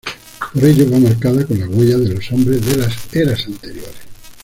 Por 0.51 0.65
ello 0.65 0.89
va 0.89 0.97
marcada 0.97 1.45
con 1.45 1.59
las 1.59 1.69
huellas 1.69 1.99
de 1.99 2.15
los 2.15 2.31
hombres 2.31 2.65
de 2.65 2.75
las 2.75 3.15
eras 3.15 3.45
anteriores. 3.45 3.93